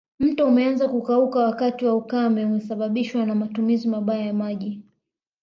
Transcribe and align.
Mto 0.19 0.47
umeanza 0.47 0.87
kukauka 0.89 1.39
wakati 1.39 1.85
wa 1.85 1.93
ukame 1.95 2.45
umesababishwa 2.45 3.25
na 3.25 3.35
matumizi 3.35 3.87
mabaya 3.87 4.25
ya 4.25 4.33
maji 4.33 4.81